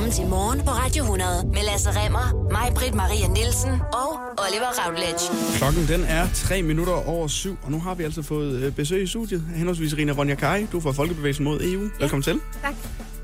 [0.00, 4.10] Velkommen til Morgen på Radio 100 med Lasse Remmer, mig, Britt Maria Nielsen og
[4.44, 5.24] Oliver Routledge.
[5.58, 9.02] Klokken den er tre minutter over syv, og nu har vi altså fået øh, besøg
[9.02, 9.42] i studiet.
[9.54, 11.88] Henholdsvis Rina Ronja Kai, du er fra Folkebevægelsen mod EU.
[11.98, 12.40] Velkommen til.
[12.62, 12.74] Tak.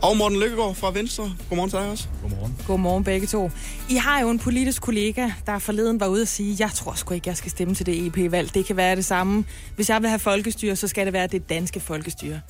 [0.03, 1.25] Og Morten Lykkegaard fra Venstre.
[1.49, 2.09] Godmorgen til dig også.
[2.23, 2.57] Godmorgen.
[2.67, 3.51] Godmorgen begge to.
[3.89, 7.15] I har jo en politisk kollega, der forleden var ude at sige, jeg tror sgu
[7.15, 8.55] ikke, jeg skal stemme til det EP-valg.
[8.55, 9.45] Det kan være det samme.
[9.77, 12.41] Hvis jeg vil have folkestyre, så skal det være det danske folkestyre.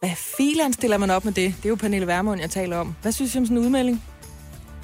[0.00, 1.54] Hvad filan stiller man op med det?
[1.56, 2.94] Det er jo Pernille Vermund, jeg taler om.
[3.02, 4.02] Hvad synes I om sådan en udmelding?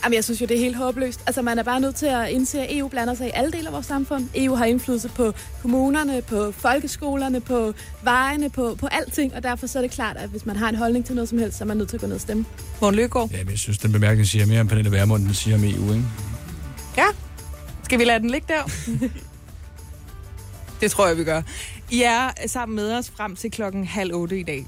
[0.05, 1.20] Jamen, jeg synes jo, det er helt håbløst.
[1.27, 3.66] Altså, man er bare nødt til at indse, at EU blander sig i alle dele
[3.66, 4.29] af vores samfund.
[4.34, 9.34] EU har indflydelse på kommunerne, på folkeskolerne, på vejene, på, på alting.
[9.34, 11.38] Og derfor så er det klart, at hvis man har en holdning til noget som
[11.38, 12.45] helst, så er man nødt til at gå ned og stemme.
[12.80, 13.30] Morten Lykkegaard?
[13.30, 15.93] Jamen, jeg synes, den bemærkning siger mere om Pernille Vermund, end den siger om EU,
[15.93, 16.05] ikke?
[16.96, 17.07] Ja.
[17.85, 18.71] Skal vi lade den ligge der?
[20.80, 21.43] det tror jeg, vi gør.
[21.91, 24.66] I er sammen med os frem til klokken halv otte i dag.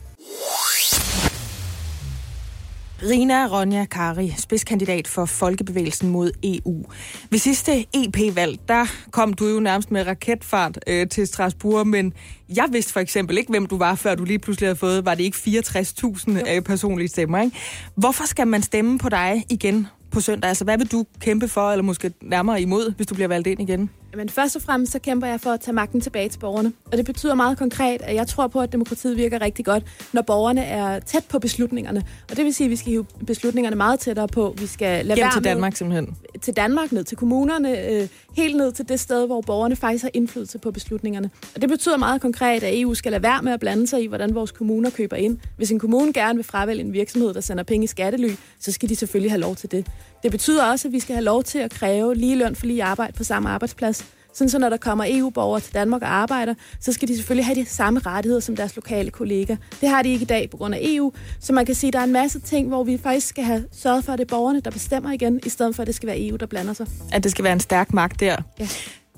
[3.03, 6.85] Rina Ronja Kari, spidskandidat for Folkebevægelsen mod EU.
[7.31, 12.13] Ved sidste EP-valg, der kom du jo nærmest med raketfart øh, til Strasbourg, men
[12.57, 15.15] jeg vidste for eksempel ikke, hvem du var, før du lige pludselig havde fået, var
[15.15, 17.57] det ikke 64.000 øh, personlige stemmer, ikke?
[17.95, 20.49] Hvorfor skal man stemme på dig igen på søndag?
[20.49, 23.61] Altså, hvad vil du kæmpe for, eller måske nærmere imod, hvis du bliver valgt ind
[23.61, 23.91] igen?
[24.17, 26.73] Men først og fremmest så kæmper jeg for at tage magten tilbage til borgerne.
[26.93, 30.23] Og det betyder meget konkret, at jeg tror på, at demokratiet virker rigtig godt, når
[30.23, 32.03] borgerne er tæt på beslutningerne.
[32.31, 34.55] Og det vil sige, at vi skal hive beslutningerne meget tættere på.
[34.59, 38.09] Vi skal lade Hjem være til med- Danmark simpelthen til Danmark, ned til kommunerne, øh,
[38.37, 41.31] helt ned til det sted, hvor borgerne faktisk har indflydelse på beslutningerne.
[41.55, 44.07] Og det betyder meget konkret, at EU skal lade være med at blande sig i,
[44.07, 45.39] hvordan vores kommuner køber ind.
[45.57, 48.89] Hvis en kommune gerne vil fravælge en virksomhed, der sender penge i skattely, så skal
[48.89, 49.87] de selvfølgelig have lov til det.
[50.23, 52.85] Det betyder også, at vi skal have lov til at kræve lige løn for lige
[52.85, 54.18] arbejde på samme arbejdsplads.
[54.39, 57.55] Sådan så når der kommer EU-borgere til Danmark og arbejder, så skal de selvfølgelig have
[57.55, 59.57] de samme rettigheder som deres lokale kollegaer.
[59.81, 61.13] Det har de ikke i dag på grund af EU.
[61.41, 63.65] Så man kan sige, at der er en masse ting, hvor vi faktisk skal have
[63.73, 66.07] sørget for, at det er borgerne, der bestemmer igen, i stedet for at det skal
[66.07, 66.87] være EU, der blander sig.
[67.13, 68.37] At det skal være en stærk magt der.
[68.61, 68.69] Ja.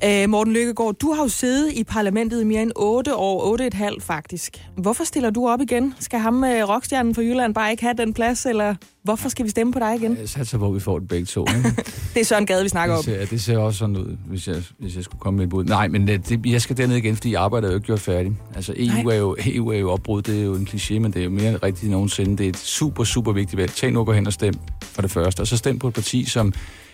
[0.05, 3.67] Øh, Morten Lykkegaard, du har jo siddet i parlamentet i mere end 8 år, 8
[3.67, 4.57] et halvt faktisk.
[4.77, 5.95] Hvorfor stiller du op igen?
[6.01, 9.51] Skal ham med rockstjernen fra Jylland bare ikke have den plads, eller hvorfor skal vi
[9.51, 10.17] stemme på dig igen?
[10.21, 11.83] Jeg satser på, at vi får det begge to, ikke?
[12.15, 13.05] Det er Søren Gade, vi snakker Det om.
[13.05, 15.65] ser, det ser også sådan ud, hvis jeg, hvis jeg skulle komme med et bud.
[15.65, 18.35] Nej, men det, det, jeg skal derned igen, fordi arbejdet er jo ikke gjort færdigt.
[18.55, 19.15] Altså, EU Nej.
[19.15, 21.31] er, jo, EU er jo opbrud, det er jo en kliché, men det er jo
[21.31, 22.37] mere rigtigt end nogensinde.
[22.37, 23.71] Det er et super, super vigtigt valg.
[23.75, 25.95] Tag nu og gå hen og stem for det første, og så stem på et
[25.95, 26.53] parti, som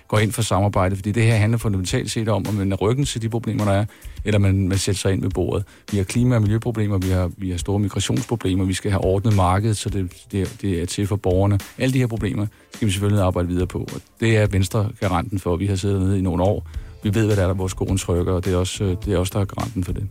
[0.08, 3.04] går ind for samarbejde, fordi det her handler fundamentalt set om, om man er ryggen
[3.04, 3.84] til de problemer, der er,
[4.24, 5.64] eller man, man sætter sig ind ved bordet.
[5.92, 9.36] Vi har klima- og miljøproblemer, vi har, vi har store migrationsproblemer, vi skal have ordnet
[9.36, 11.58] markedet, så det, det, det er til for borgerne.
[11.78, 15.38] Alle de her problemer skal vi selvfølgelig arbejde videre på, og det er Venstre garanten
[15.38, 15.56] for.
[15.56, 16.66] Vi har siddet nede i nogle år,
[17.02, 19.18] vi ved, hvad der er, der vores skoen trykker, og det er også, det er
[19.18, 20.08] også der er garanten for det.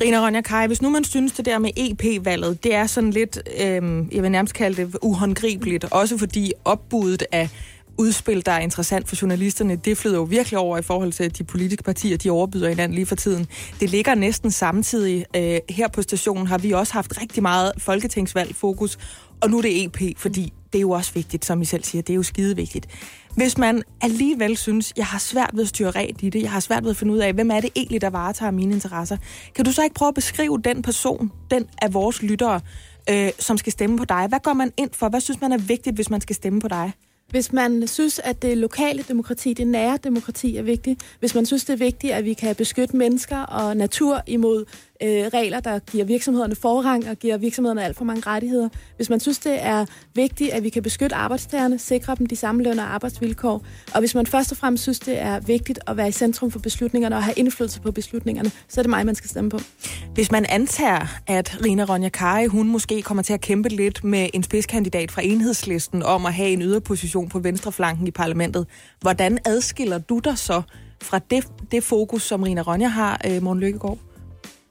[0.00, 3.38] Rina Ronja Kai, hvis nu man synes, det der med EP-valget, det er sådan lidt,
[3.60, 7.48] øhm, jeg vil nærmest kalde det uhåndgribeligt, også fordi opbuddet af
[7.98, 11.38] udspil, der er interessant for journalisterne, det flyder jo virkelig over i forhold til at
[11.38, 13.46] de politiske partier, de overbyder hinanden lige for tiden.
[13.80, 15.24] Det ligger næsten samtidig.
[15.36, 18.98] Øh, her på stationen har vi også haft rigtig meget folketingsvalg fokus,
[19.40, 22.02] og nu er det EP, fordi det er jo også vigtigt, som I selv siger,
[22.02, 22.86] det er jo skide vigtigt.
[23.36, 26.60] Hvis man alligevel synes, jeg har svært ved at styre ret i det, jeg har
[26.60, 29.16] svært ved at finde ud af, hvem er det egentlig, der varetager mine interesser,
[29.54, 32.60] kan du så ikke prøve at beskrive den person, den af vores lyttere,
[33.10, 34.26] øh, som skal stemme på dig?
[34.28, 35.08] Hvad går man ind for?
[35.08, 36.92] Hvad synes man er vigtigt, hvis man skal stemme på dig?
[37.30, 41.64] Hvis man synes, at det lokale demokrati, det nære demokrati er vigtigt, hvis man synes,
[41.64, 44.64] det er vigtigt, at vi kan beskytte mennesker og natur imod
[45.02, 49.20] øh, regler, der giver virksomhederne forrang og giver virksomhederne alt for mange rettigheder, hvis man
[49.20, 52.94] synes, det er vigtigt, at vi kan beskytte arbejdstagerne, sikre dem de samme løn- og
[52.94, 53.64] arbejdsvilkår,
[53.94, 56.58] og hvis man først og fremmest synes, det er vigtigt at være i centrum for
[56.58, 59.58] beslutningerne og have indflydelse på beslutningerne, så er det mig, man skal stemme på.
[60.14, 64.28] Hvis man antager, at Rina Ronja Kari, hun måske kommer til at kæmpe lidt med
[64.34, 68.66] en spidskandidat fra enhedslisten om at have en yderposition på venstreflanken i parlamentet,
[69.00, 70.62] hvordan adskiller du dig så
[71.02, 74.07] fra det, det fokus, som Rina Ronja har, øh, Morten Lykkegaard?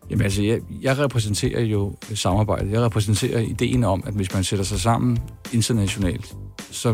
[0.10, 2.72] Jamen altså, jeg, jeg repræsenterer jo samarbejdet.
[2.72, 5.18] Jeg repræsenterer ideen om, at hvis man sætter sig sammen
[5.54, 6.36] internationalt,
[6.72, 6.94] så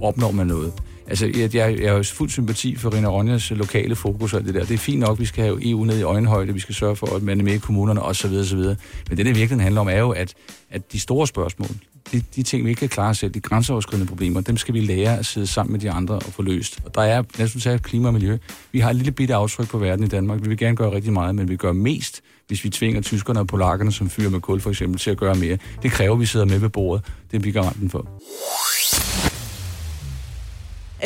[0.00, 0.72] opnår man noget.
[1.06, 4.46] Altså, jeg, jeg, jeg har jo fuld sympati for Rina Ronjas lokale fokus og alt
[4.46, 4.64] det der.
[4.64, 7.16] Det er fint nok, vi skal have EU ned i øjenhøjde, vi skal sørge for,
[7.16, 8.32] at man er med i kommunerne osv.
[8.34, 8.58] osv.
[8.58, 8.76] Men
[9.10, 10.34] det, det virkelig handler om, er jo, at,
[10.70, 11.68] at de store spørgsmål,
[12.12, 15.18] de, de ting, vi ikke kan klare selv, de grænseoverskridende problemer, dem skal vi lære
[15.18, 16.78] at sidde sammen med de andre og få løst.
[16.84, 18.38] Og der er, lad os tage klima og miljø.
[18.72, 20.42] Vi har et lille bitte aftryk på verden i Danmark.
[20.42, 23.46] Vi vil gerne gøre rigtig meget, men vi gør mest, hvis vi tvinger tyskerne og
[23.46, 25.58] polakkerne, som fyrer med kul for eksempel, til at gøre mere.
[25.82, 27.04] Det kræver, at vi sidder med ved bordet.
[27.30, 28.08] Det bliver vi garanten for.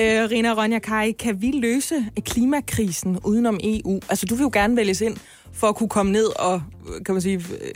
[0.00, 4.00] Øh, Rina Ronja Kai, kan vi løse klimakrisen udenom EU?
[4.08, 5.17] Altså, du vil jo gerne vælges ind
[5.52, 7.70] for at kunne komme ned og, øh, kan man sige, øh,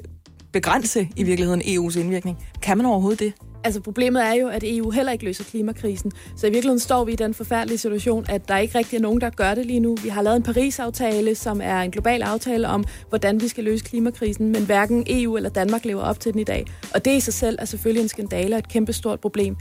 [0.52, 2.38] begrænse i virkeligheden EU's indvirkning.
[2.62, 3.32] Kan man overhovedet det?
[3.64, 6.12] Altså problemet er jo, at EU heller ikke løser klimakrisen.
[6.36, 9.20] Så i virkeligheden står vi i den forfærdelige situation, at der ikke rigtig er nogen,
[9.20, 9.96] der gør det lige nu.
[10.02, 13.84] Vi har lavet en Paris-aftale, som er en global aftale om, hvordan vi skal løse
[13.84, 16.66] klimakrisen, men hverken EU eller Danmark lever op til den i dag.
[16.94, 19.56] Og det i sig selv er selvfølgelig en skandale og et kæmpestort problem.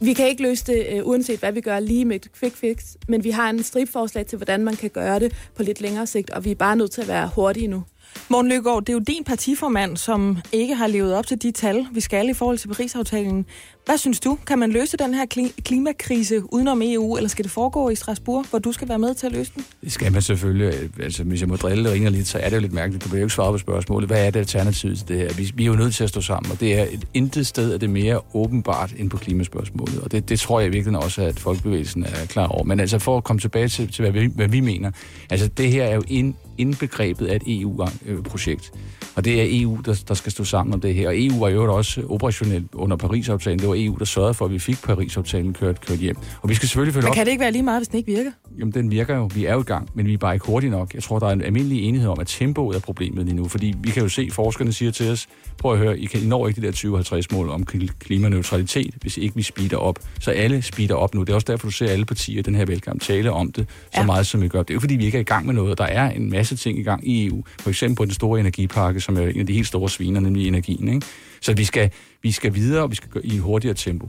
[0.00, 2.84] Vi kan ikke løse det, uh, uanset hvad vi gør, lige med et quick fix,
[3.08, 6.30] men vi har en stripforslag til, hvordan man kan gøre det på lidt længere sigt,
[6.30, 7.82] og vi er bare nødt til at være hurtige nu.
[8.28, 11.86] Morten Løgaard, det er jo din partiformand, som ikke har levet op til de tal,
[11.92, 13.46] vi skal i forhold til Paris-aftalen.
[13.84, 14.38] Hvad synes du?
[14.46, 15.26] Kan man løse den her
[15.64, 19.26] klimakrise udenom EU, eller skal det foregå i Strasbourg, hvor du skal være med til
[19.26, 19.64] at løse den?
[19.84, 20.90] Det skal man selvfølgelig.
[21.02, 23.04] Altså, hvis jeg må drille Ringer lidt, så er det jo lidt mærkeligt.
[23.04, 24.08] Du bliver jo ikke svare på spørgsmålet.
[24.08, 25.32] Hvad er det alternativ til det her?
[25.32, 27.72] Vi, vi er jo nødt til at stå sammen, og det er et intet sted,
[27.72, 30.00] at det er mere åbenbart end på klimaspørgsmålet.
[30.00, 32.64] Og det, det tror jeg virkelig også, at folkebevægelsen er klar over.
[32.64, 34.90] Men altså for at komme tilbage til, til hvad, vi, hvad vi mener.
[35.30, 38.72] Altså det her er jo en indbegrebet af et EU-projekt.
[39.14, 41.08] Og det er EU, der, der skal stå sammen om det her.
[41.08, 43.58] Og EU var jo også operationelt under Paris-aftalen.
[43.58, 46.16] Det var EU, der sørgede for, at vi fik Paris-aftalen kørt, kørt hjem.
[46.42, 48.12] Og vi skal selvfølgelig følge Men kan det ikke være lige meget, hvis den ikke
[48.12, 48.30] virker?
[48.58, 49.30] Jamen, den virker jo.
[49.34, 50.94] Vi er jo i gang, men vi er bare ikke hurtigt nok.
[50.94, 53.48] Jeg tror, der er en almindelig enighed om, at tempoet er problemet lige nu.
[53.48, 55.28] Fordi vi kan jo se, forskerne siger til os,
[55.58, 57.64] prøv at høre, I, kan, I når ikke de der 20-50 mål om
[57.98, 59.98] klimaneutralitet, hvis ikke vi speeder op.
[60.20, 61.20] Så alle speeder op nu.
[61.20, 63.66] Det er også derfor, du ser alle partier i den her velkamp tale om det
[63.94, 64.06] så ja.
[64.06, 64.62] meget, som vi gør.
[64.62, 65.78] Det er jo fordi, vi ikke er i gang med noget.
[65.78, 67.42] Der er en masse ting i gang i EU.
[67.60, 70.48] For eksempel på den store energipakke, som er en af de helt store sviner, nemlig
[70.48, 70.88] energien.
[70.88, 71.06] Ikke?
[71.40, 71.90] Så vi skal,
[72.22, 74.08] vi skal videre, og vi skal i hurtigere tempo.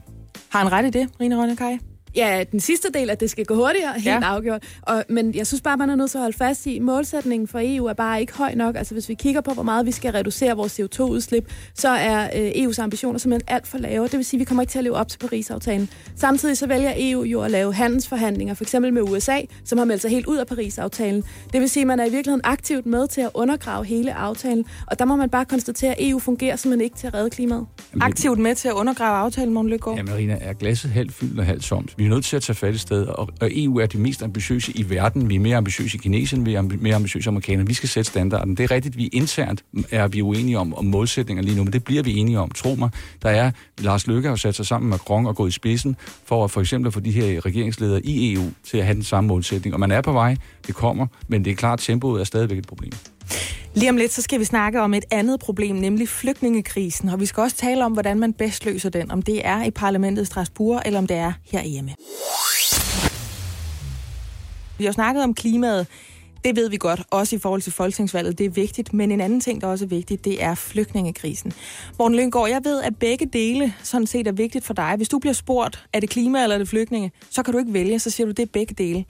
[0.50, 1.78] Har han ret i det, Rine Rønnekaj?
[2.15, 4.19] Ja, den sidste del, at det skal gå hurtigere, helt ja.
[4.24, 4.63] afgjort.
[4.81, 7.60] Og, men jeg synes bare, man er nødt til at holde fast i, målsætningen for
[7.63, 8.75] EU er bare ikke høj nok.
[8.75, 12.51] Altså hvis vi kigger på, hvor meget vi skal reducere vores CO2-udslip, så er øh,
[12.51, 14.04] EU's ambitioner simpelthen alt for lave.
[14.04, 15.89] Det vil sige, at vi kommer ikke til at leve op til Paris-aftalen.
[16.15, 20.01] Samtidig så vælger EU jo at lave handelsforhandlinger, for eksempel med USA, som har meldt
[20.01, 21.24] sig helt ud af Paris-aftalen.
[21.54, 24.66] Det vil sige, at man er i virkeligheden aktivt med til at undergrave hele aftalen.
[24.88, 27.66] Og der må man bare konstatere, at EU fungerer simpelthen ikke til at redde klimaet.
[27.92, 29.98] Jamen, aktivt med til at undergrave aftalen, Morten Løkgaard?
[29.98, 31.94] Ja, Marina, er glasset halvt fyldt og halvt tomt?
[32.04, 34.24] Vi er nødt til at tage fat i sted, og, og EU er de mest
[34.24, 35.30] ambitiøse i verden.
[35.30, 37.68] Vi er mere ambitiøse i Kinesien, vi er mere ambitiøse amerikanere.
[37.68, 38.58] Vi skal sætte standarden.
[38.58, 41.84] Det er rigtigt, vi internt er vi uenige om, om målsætninger lige nu, men det
[41.84, 42.52] bliver vi enige om.
[42.52, 42.90] Tro mig,
[43.22, 45.96] der er Lars Løkke har sat sig sammen med Macron og gået i spidsen
[46.26, 49.04] for at for eksempel at få de her regeringsledere i EU til at have den
[49.04, 49.74] samme målsætning.
[49.74, 50.36] Og man er på vej,
[50.68, 52.92] det kommer, men det er klart, at tempoet er stadigvæk et problem.
[53.75, 57.10] Lige om lidt, så skal vi snakke om et andet problem, nemlig flygtningekrisen.
[57.10, 59.12] Og vi skal også tale om, hvordan man bedst løser den.
[59.12, 61.96] Om det er i parlamentet i Strasbourg, eller om det er herhjemme.
[64.78, 65.88] Vi har snakket om klimaet.
[66.44, 68.38] Det ved vi godt, også i forhold til folketingsvalget.
[68.38, 71.54] Det er vigtigt, men en anden ting, der også er vigtigt, det er flygtningekrisen.
[72.00, 74.94] Morten Lyngård, jeg ved, at begge dele sådan set er vigtigt for dig.
[74.98, 77.74] Hvis du bliver spurgt, er det klima eller er det flygtninge, så kan du ikke
[77.74, 79.06] vælge, så siger du, det er begge dele.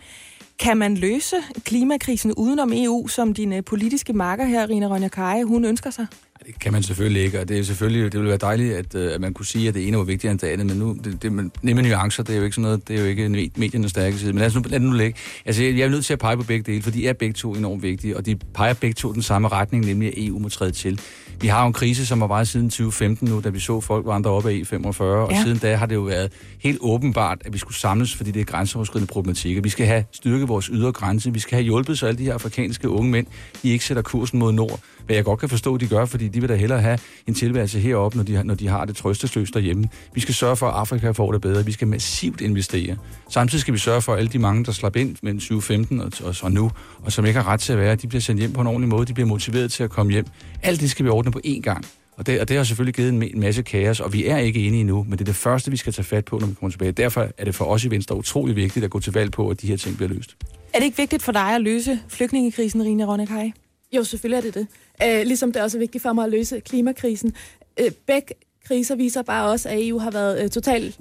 [0.60, 1.36] Kan man løse
[1.66, 6.08] klimakrisen udenom EU, som dine politiske marker her, Rina Ronja Kaje, hun ønsker sig?
[6.48, 9.14] Det kan man selvfølgelig ikke, og det er selvfølgelig, det ville være dejligt, at, øh,
[9.14, 11.24] at man kunne sige, at det ene var vigtigere end det andet, men nu, det,
[11.24, 13.92] det man, nemme nuancer, det er jo ikke sådan noget, det er jo ikke mediernes
[13.92, 15.20] stærke side, men lad os nu, lad nu ligge.
[15.46, 17.56] Altså, jeg er nødt til at pege på begge dele, for de er begge to
[17.56, 20.72] enormt vigtige, og de peger begge to den samme retning, nemlig at EU må træde
[20.72, 21.02] til.
[21.42, 24.06] Vi har jo en krise, som har varet siden 2015 nu, da vi så folk
[24.06, 25.44] vandre op af E45, og ja.
[25.44, 28.46] siden da har det jo været helt åbenbart, at vi skulle samles, fordi det er
[28.46, 29.62] grænseoverskridende problematikker.
[29.62, 32.34] Vi skal have styrket vores ydre grænse, vi skal have hjulpet så alle de her
[32.34, 33.28] afrikanske unge mænd,
[33.64, 34.80] de ikke sætter kursen mod nord.
[35.06, 37.80] Hvad jeg godt kan forstå, de gør, fordi de vil da hellere have en tilværelse
[37.80, 39.90] heroppe, når de, når de har det trøstesløst derhjemme.
[40.14, 41.66] Vi skal sørge for, at Afrika får det bedre.
[41.66, 42.98] Vi skal massivt investere.
[43.30, 46.12] Samtidig skal vi sørge for, at alle de mange, der slap ind mellem 2015 og,
[46.24, 46.72] og, og nu,
[47.04, 48.90] og som ikke har ret til at være, de bliver sendt hjem på en ordentlig
[48.90, 49.06] måde.
[49.06, 50.26] De bliver motiveret til at komme hjem.
[50.64, 51.86] Alt det skal vi ordne på én gang.
[52.18, 54.68] Og det, og det har selvfølgelig givet en, en masse kaos, og vi er ikke
[54.68, 56.72] enige endnu, men det er det første, vi skal tage fat på, når vi kommer
[56.72, 56.92] tilbage.
[56.92, 59.62] Derfor er det for os i Venstre utrolig vigtigt at gå til valg på, at
[59.62, 60.36] de her ting bliver løst.
[60.74, 63.52] Er det ikke vigtigt for dig at løse flygtningekrisen, Rine Ronnekaj?
[63.96, 64.68] Jo, selvfølgelig er det det.
[65.06, 67.36] Øh, ligesom det er også vigtigt for mig at løse klimakrisen.
[67.80, 68.34] Øh, begge
[68.66, 71.00] kriser viser bare også, at EU har været øh, totalt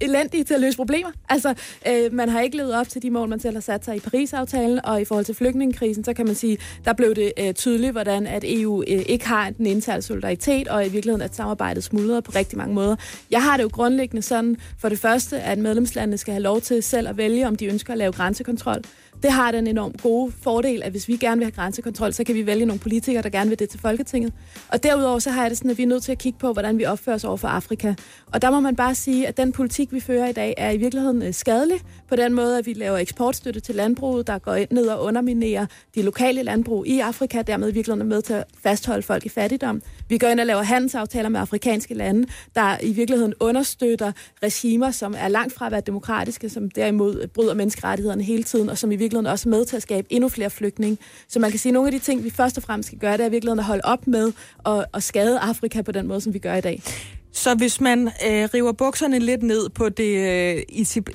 [0.00, 1.10] elendige til at løse problemer.
[1.28, 1.54] Altså,
[1.88, 4.00] øh, man har ikke levet op til de mål, man selv har sat sig i
[4.00, 7.92] Paris-aftalen, og i forhold til flygtningekrisen, så kan man sige, der blev det øh, tydeligt,
[7.92, 12.20] hvordan at EU øh, ikke har den interne solidaritet, og i virkeligheden at samarbejdet smuldrer
[12.20, 12.96] på rigtig mange måder.
[13.30, 16.82] Jeg har det jo grundlæggende sådan, for det første, at medlemslandene skal have lov til
[16.82, 18.82] selv at vælge, om de ønsker at lave grænsekontrol.
[19.22, 22.34] Det har den enormt gode fordel, at hvis vi gerne vil have grænsekontrol, så kan
[22.34, 24.32] vi vælge nogle politikere, der gerne vil det til Folketinget.
[24.68, 26.52] Og derudover så har jeg det sådan, at vi er nødt til at kigge på,
[26.52, 27.94] hvordan vi opfører os over for Afrika.
[28.32, 30.76] Og der må man bare sige, at den politik, vi fører i dag, er i
[30.76, 31.80] virkeligheden øh, skadelig.
[32.08, 36.02] På den måde, at vi laver eksportstøtte til landbruget, der går ned og underminerer de
[36.02, 39.82] lokale landbrug i Afrika, dermed i virkeligheden er med til at fastholde folk i fattigdom.
[40.08, 45.14] Vi går ind og laver handelsaftaler med afrikanske lande, der i virkeligheden understøtter regimer, som
[45.18, 48.96] er langt fra at være demokratiske, som derimod bryder menneskerettighederne hele tiden, og som i
[49.08, 50.98] virkeligheden også med til at skabe endnu flere flygtninge.
[51.28, 53.12] Så man kan sige, at nogle af de ting, vi først og fremmest skal gøre,
[53.12, 54.32] det er i virkeligheden at holde op med
[54.66, 56.82] at, at skade Afrika på den måde, som vi gør i dag.
[57.32, 60.62] Så hvis man øh, river bukserne lidt ned på det øh,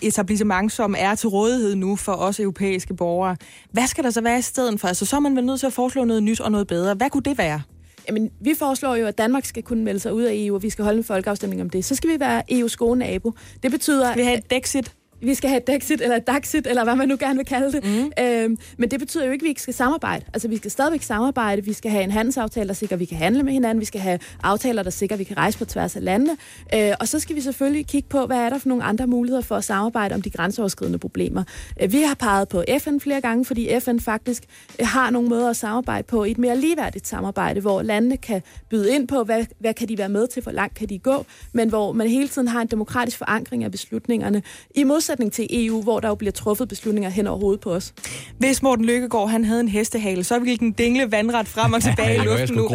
[0.01, 3.35] etablissement, som er til rådighed nu for os europæiske borgere,
[3.71, 4.87] hvad skal der så være i stedet for?
[4.87, 6.93] Altså, så er man vel nødt til at foreslå noget nyt og noget bedre.
[6.93, 7.61] Hvad kunne det være?
[8.07, 10.69] Jamen, vi foreslår jo, at Danmark skal kunne melde sig ud af EU, og vi
[10.69, 11.85] skal holde en folkeafstemning om det.
[11.85, 13.33] Så skal vi være EU's gode nabo.
[13.63, 14.15] Det betyder...
[14.15, 14.93] Vi have et Dexit?
[15.25, 17.71] Vi skal have et Dexit eller et Daxit, eller hvad man nu gerne vil kalde
[17.71, 17.83] det.
[17.83, 18.11] Mm.
[18.23, 20.25] Øhm, men det betyder jo ikke, at vi ikke skal samarbejde.
[20.33, 21.63] Altså, vi skal stadigvæk samarbejde.
[21.63, 23.79] Vi skal have en handelsaftale, der sikrer, at vi kan handle med hinanden.
[23.79, 26.37] Vi skal have aftaler, der sikrer, at vi kan rejse på tværs af landene.
[26.75, 29.41] Øh, og så skal vi selvfølgelig kigge på, hvad er der for nogle andre muligheder
[29.41, 31.43] for at samarbejde om de grænseoverskridende problemer.
[31.81, 34.43] Øh, vi har peget på FN flere gange, fordi FN faktisk
[34.79, 38.41] øh, har nogle måder at samarbejde på i et mere ligeværdigt samarbejde, hvor landene kan
[38.69, 41.25] byde ind på, hvad, hvad kan de være med til, hvor langt kan de gå,
[41.53, 44.41] men hvor man hele tiden har en demokratisk forankring af beslutningerne.
[44.75, 47.73] I modsætning modsætning til EU, hvor der jo bliver truffet beslutninger hen over hovedet på
[47.73, 47.93] os.
[48.37, 52.15] Hvis Morten Lykkegaard han havde en hestehale, så ville den dingle vandret frem og tilbage
[52.15, 52.69] i luften nu.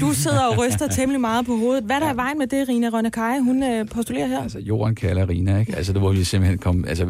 [0.00, 1.84] Du sidder og ryster temmelig meget på hovedet.
[1.84, 4.42] Hvad er der i vejen med det, Rina Rønnekaj, hun øh, postulerer her?
[4.42, 5.76] Altså, jorden kalder Rina, ikke?
[5.76, 6.88] Altså, det må vi simpelthen komme...
[6.88, 7.06] Altså,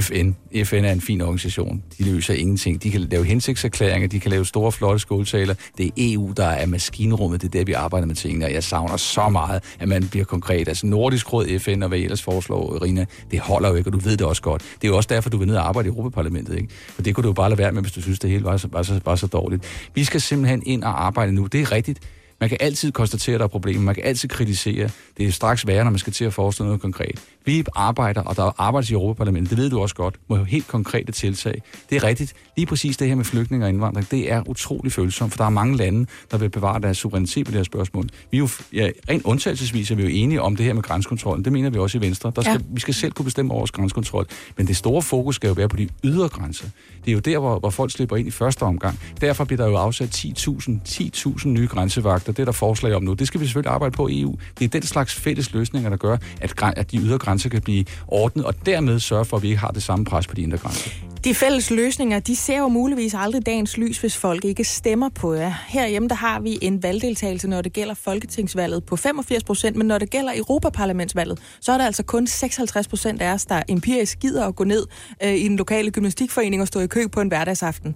[0.00, 0.30] FN,
[0.64, 1.82] FN er en fin organisation.
[1.98, 2.82] De løser ingenting.
[2.82, 5.54] De kan lave hensigtserklæringer, de kan lave store, flotte skoletaler.
[5.78, 7.42] Det er EU, der er maskinrummet.
[7.42, 10.24] Det er der, vi arbejder med tingene, og jeg savner så meget, at man bliver
[10.24, 10.68] konkret.
[10.68, 13.98] Altså, Nordisk Råd, FN og hvad ellers foreslår, Rina, det holder jo ikke, og du
[13.98, 14.62] ved det også godt.
[14.62, 16.68] Det er jo også derfor, du vil ned og arbejde i Europaparlamentet, ikke?
[16.88, 18.56] For det kunne du jo bare lade være med, hvis du synes, det hele var
[18.56, 19.90] så, var så, var så dårligt.
[19.94, 21.46] Vi skal simpelthen ind og arbejde nu.
[21.46, 22.00] Det er rigtigt.
[22.42, 23.82] Man kan altid konstatere, at der er problemer.
[23.82, 24.90] Man kan altid kritisere.
[25.18, 27.20] Det er straks værre, når man skal til at forestille noget konkret.
[27.44, 31.12] Vi arbejder, og der arbejdes i Europaparlamentet, det ved du også godt, med helt konkrete
[31.12, 31.62] tiltag.
[31.90, 32.34] Det er rigtigt.
[32.56, 35.50] Lige præcis det her med flygtninge og indvandring, det er utrolig følsomt, for der er
[35.50, 38.08] mange lande, der vil bevare deres suverænitet på det her spørgsmål.
[38.30, 41.44] Vi er jo, ja, rent undtagelsesvis er vi jo enige om det her med grænsekontrollen.
[41.44, 42.32] Det mener vi også i Venstre.
[42.36, 42.58] Der skal, ja.
[42.70, 44.26] Vi skal selv kunne bestemme over vores grænsekontrol.
[44.56, 46.66] Men det store fokus skal jo være på de ydre grænser.
[47.04, 49.00] Det er jo der, hvor, hvor folk slipper ind i første omgang.
[49.20, 52.31] Derfor bliver der jo afsat 10.000 10.000 nye grænsevagter.
[52.32, 53.12] Det er der forslag om nu.
[53.12, 54.36] Det skal vi selvfølgelig arbejde på i EU.
[54.58, 57.84] Det er den slags fælles løsninger, der gør, at, at de ydre grænser kan blive
[58.08, 60.58] ordnet, og dermed sørge for, at vi ikke har det samme pres på de indre
[60.58, 61.11] grænser.
[61.24, 65.34] De fælles løsninger, de ser jo muligvis aldrig dagens lys, hvis folk ikke stemmer på
[65.34, 65.52] jer.
[65.68, 69.98] Herhjemme der har vi en valgdeltagelse, når det gælder folketingsvalget på 85 procent, men når
[69.98, 74.46] det gælder Europaparlamentsvalget, så er der altså kun 56 procent af os, der empirisk gider
[74.46, 74.86] at gå ned
[75.24, 77.94] øh, i den lokale gymnastikforening og stå i kø på en hverdagsaften.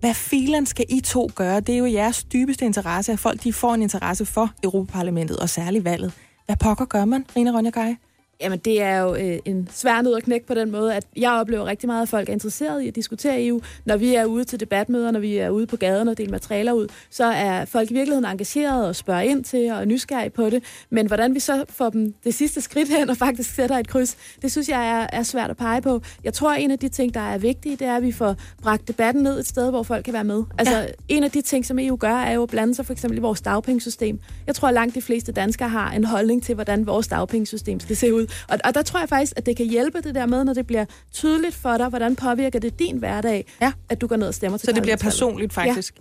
[0.00, 1.60] Hvad filen skal I to gøre?
[1.60, 5.48] Det er jo jeres dybeste interesse, at folk de får en interesse for Europaparlamentet og
[5.48, 6.12] særligt valget.
[6.46, 7.94] Hvad pokker gør man, Rina Ronja
[8.40, 11.32] Jamen, det er jo øh, en svær nød at knække på den måde, at jeg
[11.32, 13.60] oplever rigtig meget, at folk er interesserede i at diskutere EU.
[13.84, 16.72] Når vi er ude til debatmøder, når vi er ude på gaden og deler materialer
[16.72, 20.50] ud, så er folk i virkeligheden engageret og spørger ind til og er nysgerrige på
[20.50, 20.64] det.
[20.90, 24.16] Men hvordan vi så får dem det sidste skridt hen og faktisk sætter et kryds,
[24.42, 26.00] det synes jeg er, er svært at pege på.
[26.24, 28.36] Jeg tror, at en af de ting, der er vigtige, det er, at vi får
[28.62, 30.42] bragt debatten ned et sted, hvor folk kan være med.
[30.58, 30.86] Altså, ja.
[31.08, 33.20] en af de ting, som EU gør, er jo at blande sig for eksempel i
[33.20, 34.20] vores dagpengesystem.
[34.46, 37.96] Jeg tror, at langt de fleste danskere har en holdning til, hvordan vores dagpengesystem skal
[37.96, 38.23] se ud.
[38.48, 40.66] Og, og der tror jeg faktisk, at det kan hjælpe det der med, når det
[40.66, 43.72] bliver tydeligt for dig, hvordan påvirker det din hverdag, ja.
[43.88, 45.94] at du går ned og stemmer til Så det bliver personligt faktisk.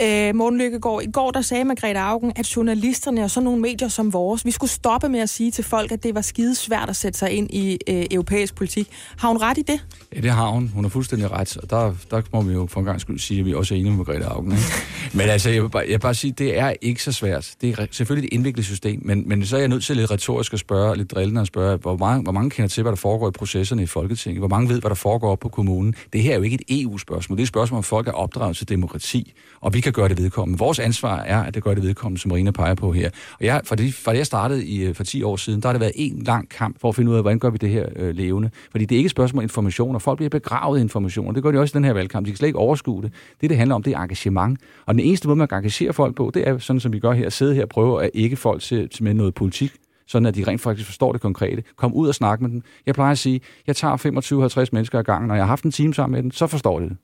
[0.00, 0.28] Ja.
[0.28, 3.88] Øh, Morten Lykkegaard, i går der sagde Margrethe Augen, at journalisterne og sådan nogle medier
[3.88, 6.88] som vores, vi skulle stoppe med at sige til folk, at det var skide svært
[6.88, 8.88] at sætte sig ind i øh, europæisk politik.
[9.18, 9.80] Har hun ret i det?
[10.14, 10.68] Ja, det har hun.
[10.74, 13.40] Hun har fuldstændig ret, og der, der må vi jo for en gang skulle sige,
[13.40, 14.52] at vi også er enige med Margrethe Augen.
[14.52, 14.64] Ikke?
[15.18, 17.54] men altså, jeg vil, bare, jeg vil bare sige, det er ikke så svært.
[17.60, 20.52] Det er selvfølgelig et indviklet system, men, men så er jeg nødt til lidt retorisk
[20.52, 23.28] at spørge, lidt drillende at spørge, hvor mange, hvor mange kender til, hvad der foregår
[23.28, 24.40] i processerne i Folketinget?
[24.40, 25.94] Hvor mange ved, hvad der foregår op på kommunen?
[26.12, 27.36] Det her er jo ikke et EU-spørgsmål.
[27.36, 30.22] Det er et spørgsmål, om folk er opdraget til demokrati, og vi kan gøre det
[30.22, 30.58] vedkommende.
[30.58, 33.10] Vores ansvar er, at det gør det vedkommende, som Marina peger på her.
[33.40, 35.68] Og jeg, for, det, for det jeg startede i, øh, for 10 år siden, der
[35.68, 37.70] har det været en lang kamp for at finde ud af, hvordan gør vi det
[37.70, 38.50] her øh, levende.
[38.70, 41.34] Fordi det er ikke et spørgsmål om information, og folk bliver begravet i information.
[41.34, 42.26] Det gør de også i den her valgkamp.
[42.26, 43.12] De kan slet ikke overskue det.
[43.40, 44.60] Det, det handler om, det er engagement.
[44.86, 47.12] Og den eneste måde, man kan engagere folk på, det er sådan, som vi gør
[47.12, 49.72] her, at sidde her og prøve at ikke folk til, til med noget politik
[50.06, 51.62] sådan at de rent faktisk forstår det konkrete.
[51.76, 52.62] Kom ud og snak med dem.
[52.86, 55.72] Jeg plejer at sige, jeg tager 25-50 mennesker ad gangen, når jeg har haft en
[55.72, 56.96] time sammen med dem, så forstår de det.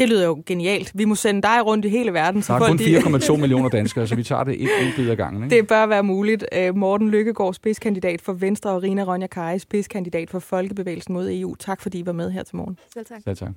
[0.00, 0.90] Det lyder jo genialt.
[0.94, 2.42] Vi må sende dig rundt i hele verden.
[2.42, 5.16] Så der er kun 4,2 millioner danskere, så vi tager det et, et bid ad
[5.16, 5.44] gangen.
[5.44, 5.56] Ikke?
[5.56, 6.44] Det bør være muligt.
[6.54, 11.54] Øh, Morten Lykkegaard, spidskandidat for Venstre, og Rina Ronja Kaj, spidskandidat for Folkebevægelsen mod EU.
[11.54, 12.78] Tak fordi I var med her til morgen.
[12.94, 13.18] Selv tak.
[13.24, 13.48] Selv tak.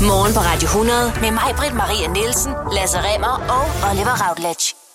[0.00, 4.89] Morgen på Radio 100 med mig, Britt Maria Nielsen, Lasse Remmer og Oliver Routledge.